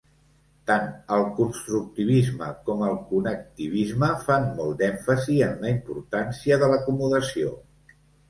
[0.69, 0.85] Tant
[1.17, 7.53] el constructivisme com el connectivisme fan molt d'èmfasi en la importància de l'acomodació.